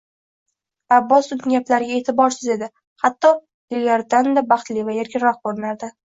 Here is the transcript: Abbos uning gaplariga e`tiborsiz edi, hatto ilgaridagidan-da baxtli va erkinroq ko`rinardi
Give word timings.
Abbos 0.95 1.29
uning 1.35 1.53
gaplariga 1.55 1.99
e`tiborsiz 1.99 2.47
edi, 2.55 2.71
hatto 3.05 3.33
ilgaridagidan-da 3.75 4.45
baxtli 4.55 4.89
va 4.91 4.99
erkinroq 5.05 5.41
ko`rinardi 5.47 5.95